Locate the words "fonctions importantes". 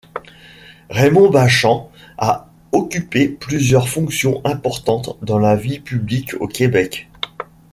3.87-5.15